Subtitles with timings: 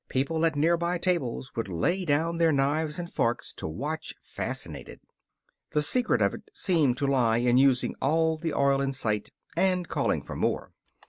[0.09, 4.99] People at near by tables would lay down their knives and forks to watch, fascinated.
[5.73, 9.87] The secret of it seemed to lie in using all the oil in sight and
[9.87, 10.71] calling for more.